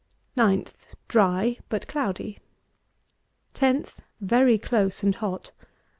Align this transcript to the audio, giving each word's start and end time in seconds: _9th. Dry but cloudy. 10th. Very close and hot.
_9th. 0.63 0.69
Dry 1.07 1.59
but 1.69 1.87
cloudy. 1.87 2.39
10th. 3.53 3.97
Very 4.19 4.57
close 4.57 5.03
and 5.03 5.13
hot. 5.13 5.51